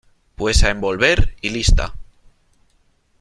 pues 0.35 0.63
a 0.63 0.71
envolver 0.71 1.35
y 1.41 1.51
lista. 1.51 1.93